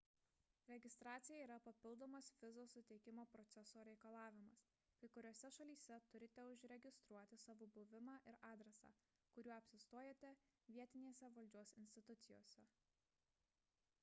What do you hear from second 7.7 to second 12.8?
buvimą ir adresą kuriuo apsistojate vietinėse valdžios institucijose